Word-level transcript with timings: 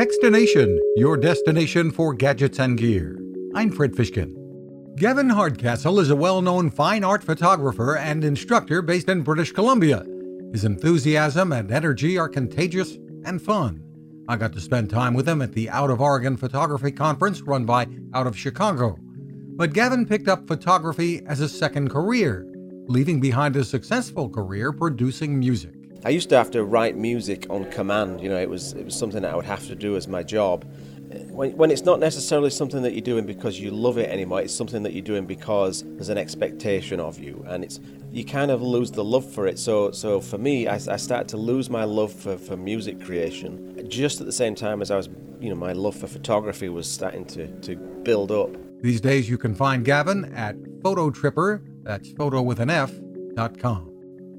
Techstination, 0.00 0.78
your 0.96 1.18
destination 1.18 1.90
for 1.90 2.14
gadgets 2.14 2.58
and 2.58 2.78
gear. 2.78 3.20
I'm 3.54 3.70
Fred 3.70 3.92
Fishkin. 3.92 4.34
Gavin 4.96 5.28
Hardcastle 5.28 6.00
is 6.00 6.08
a 6.08 6.16
well 6.16 6.40
known 6.40 6.70
fine 6.70 7.04
art 7.04 7.22
photographer 7.22 7.98
and 7.98 8.24
instructor 8.24 8.80
based 8.80 9.10
in 9.10 9.20
British 9.20 9.52
Columbia. 9.52 10.06
His 10.54 10.64
enthusiasm 10.64 11.52
and 11.52 11.70
energy 11.70 12.16
are 12.16 12.30
contagious 12.30 12.96
and 13.26 13.42
fun. 13.42 13.84
I 14.26 14.36
got 14.36 14.54
to 14.54 14.60
spend 14.62 14.88
time 14.88 15.12
with 15.12 15.28
him 15.28 15.42
at 15.42 15.52
the 15.52 15.68
Out 15.68 15.90
of 15.90 16.00
Oregon 16.00 16.38
Photography 16.38 16.92
Conference 16.92 17.42
run 17.42 17.66
by 17.66 17.86
Out 18.14 18.26
of 18.26 18.38
Chicago. 18.38 18.96
But 19.02 19.74
Gavin 19.74 20.06
picked 20.06 20.28
up 20.28 20.48
photography 20.48 21.20
as 21.26 21.40
a 21.40 21.48
second 21.48 21.90
career, 21.90 22.50
leaving 22.86 23.20
behind 23.20 23.54
a 23.54 23.64
successful 23.64 24.30
career 24.30 24.72
producing 24.72 25.38
music. 25.38 25.79
I 26.04 26.08
used 26.10 26.28
to 26.30 26.36
have 26.36 26.50
to 26.52 26.64
write 26.64 26.96
music 26.96 27.46
on 27.50 27.70
command. 27.70 28.20
You 28.20 28.30
know, 28.30 28.38
it 28.38 28.48
was 28.48 28.72
it 28.72 28.84
was 28.84 28.96
something 28.96 29.22
that 29.22 29.32
I 29.32 29.36
would 29.36 29.44
have 29.44 29.66
to 29.66 29.74
do 29.74 29.96
as 29.96 30.08
my 30.08 30.22
job. 30.22 30.64
When, 31.28 31.56
when 31.56 31.70
it's 31.72 31.82
not 31.82 31.98
necessarily 31.98 32.50
something 32.50 32.82
that 32.82 32.92
you're 32.92 33.00
doing 33.00 33.26
because 33.26 33.58
you 33.58 33.72
love 33.72 33.98
it 33.98 34.08
anymore, 34.08 34.42
it's 34.42 34.54
something 34.54 34.84
that 34.84 34.92
you're 34.92 35.02
doing 35.02 35.26
because 35.26 35.82
there's 35.82 36.08
an 36.08 36.18
expectation 36.18 37.00
of 37.00 37.18
you, 37.18 37.44
and 37.48 37.64
it's 37.64 37.80
you 38.12 38.24
kind 38.24 38.50
of 38.50 38.62
lose 38.62 38.92
the 38.92 39.04
love 39.04 39.30
for 39.30 39.46
it. 39.46 39.58
So 39.58 39.90
so 39.90 40.20
for 40.20 40.38
me, 40.38 40.68
I, 40.68 40.74
I 40.74 40.96
started 40.96 41.28
to 41.28 41.36
lose 41.36 41.68
my 41.68 41.84
love 41.84 42.12
for, 42.12 42.38
for 42.38 42.56
music 42.56 43.00
creation 43.00 43.88
just 43.88 44.20
at 44.20 44.26
the 44.26 44.32
same 44.32 44.54
time 44.54 44.80
as 44.82 44.90
I 44.90 44.96
was, 44.96 45.08
you 45.40 45.50
know, 45.50 45.56
my 45.56 45.72
love 45.72 45.96
for 45.96 46.06
photography 46.06 46.68
was 46.68 46.88
starting 46.88 47.24
to, 47.26 47.48
to 47.60 47.76
build 47.76 48.30
up. 48.30 48.56
These 48.80 49.00
days 49.00 49.28
you 49.28 49.36
can 49.36 49.54
find 49.54 49.84
Gavin 49.84 50.32
at 50.34 50.56
Fototripper, 50.82 51.60
that's 51.82 52.12
photo 52.12 52.40
with 52.40 52.60
an 52.60 52.70
F, 52.70 52.92
dot 53.34 53.58
com. 53.58 53.89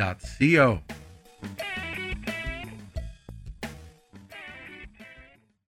co. 0.00 0.82